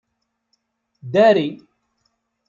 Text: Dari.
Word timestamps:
Dari. 1.13 1.47